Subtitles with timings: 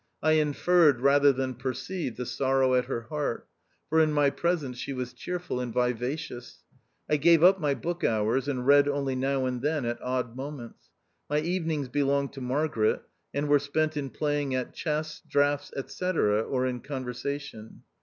[0.23, 3.47] I inferred rather than perceived the sorrow at her heart,
[3.87, 6.63] for in my presence she was cheerful and vivacious.
[7.07, 10.89] I gave up my book hours, and read only now and then at odd moments:
[11.29, 16.05] my evenings belonged to Mar garet, and were spent in playing at chess, draughts, &c,
[16.09, 17.83] or in conversation.